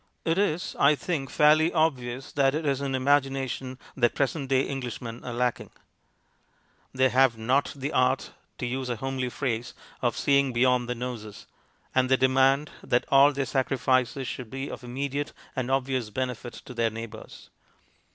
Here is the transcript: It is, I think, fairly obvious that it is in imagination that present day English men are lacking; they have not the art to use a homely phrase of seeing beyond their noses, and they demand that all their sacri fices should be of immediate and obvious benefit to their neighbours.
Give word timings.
It 0.25 0.39
is, 0.39 0.75
I 0.79 0.95
think, 0.95 1.29
fairly 1.29 1.71
obvious 1.71 2.31
that 2.31 2.55
it 2.55 2.65
is 2.65 2.81
in 2.81 2.95
imagination 2.95 3.77
that 3.95 4.15
present 4.15 4.49
day 4.49 4.61
English 4.63 4.99
men 4.99 5.23
are 5.23 5.31
lacking; 5.31 5.69
they 6.91 7.09
have 7.09 7.37
not 7.37 7.71
the 7.75 7.93
art 7.93 8.31
to 8.57 8.65
use 8.65 8.89
a 8.89 8.95
homely 8.95 9.29
phrase 9.29 9.75
of 10.01 10.17
seeing 10.17 10.53
beyond 10.53 10.89
their 10.89 10.95
noses, 10.95 11.45
and 11.93 12.09
they 12.09 12.17
demand 12.17 12.71
that 12.81 13.05
all 13.09 13.31
their 13.31 13.45
sacri 13.45 13.77
fices 13.77 14.25
should 14.25 14.49
be 14.49 14.71
of 14.71 14.83
immediate 14.83 15.33
and 15.55 15.69
obvious 15.69 16.09
benefit 16.09 16.53
to 16.65 16.73
their 16.73 16.89
neighbours. 16.89 17.51